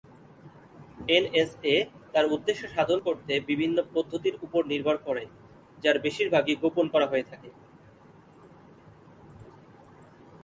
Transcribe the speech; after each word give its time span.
N 1.09 1.23
S 1.41 1.51
A 1.65 1.75
তার 2.13 2.25
উদ্দেশ্য 2.35 2.61
সাধন 2.75 2.99
করতে 3.07 3.33
বিভিন্ন 3.49 3.77
পদ্ধতির 3.93 4.35
উপর 4.45 4.61
নির্ভর 4.71 4.97
করে 5.07 5.23
যার 5.83 5.97
বেশিরভাগই 6.05 6.55
গোপন 6.63 6.85
করা 6.93 7.07
হয়ে 7.11 7.29
থাকে। 7.31 7.49